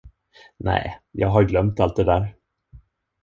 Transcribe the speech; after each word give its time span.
Nej, 0.57 0.99
jag 1.11 1.27
har 1.27 1.43
glömt 1.43 1.79
allt 1.79 1.95
det 1.95 2.03
där. 2.03 2.33